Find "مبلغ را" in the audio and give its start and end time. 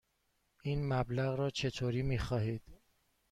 0.87-1.49